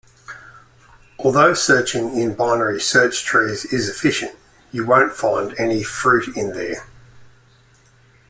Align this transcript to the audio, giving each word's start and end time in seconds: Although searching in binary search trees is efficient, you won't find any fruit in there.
Although 1.19 1.53
searching 1.53 2.17
in 2.17 2.33
binary 2.33 2.81
search 2.81 3.23
trees 3.23 3.65
is 3.65 3.87
efficient, 3.87 4.35
you 4.71 4.83
won't 4.83 5.13
find 5.13 5.53
any 5.59 5.83
fruit 5.83 6.35
in 6.35 6.53
there. 6.53 6.87